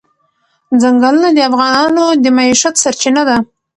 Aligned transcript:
ځنګلونه 0.81 1.29
د 1.33 1.39
افغانانو 1.49 2.05
د 2.23 2.25
معیشت 2.37 2.75
سرچینه 2.83 3.21
ده. 3.29 3.37